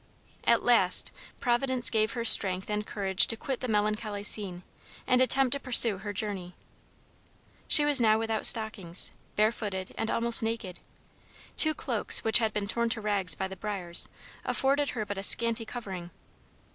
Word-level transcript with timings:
At 0.45 0.63
last 0.63 1.11
Providence 1.39 1.91
gave 1.91 2.13
her 2.13 2.25
strength 2.25 2.71
and 2.71 2.87
courage 2.87 3.27
to 3.27 3.37
quit 3.37 3.59
the 3.59 3.67
melancholy 3.67 4.23
scene, 4.23 4.63
and 5.05 5.21
attempt 5.21 5.51
to 5.53 5.59
pursue 5.59 5.99
her 5.99 6.11
journey. 6.11 6.55
She 7.67 7.85
was 7.85 8.01
now 8.01 8.17
without 8.17 8.47
stockings, 8.47 9.13
barefooted, 9.35 9.93
and 9.99 10.09
almost 10.09 10.41
naked; 10.41 10.79
two 11.55 11.75
cloaks, 11.75 12.23
which 12.23 12.39
had 12.39 12.51
been 12.51 12.65
torn 12.67 12.89
to 12.89 12.99
rags 13.01 13.35
by 13.35 13.47
the 13.47 13.55
briars, 13.55 14.09
afforded 14.43 14.89
her 14.97 15.05
but 15.05 15.19
a 15.19 15.23
scanty 15.23 15.65
covering. 15.65 16.09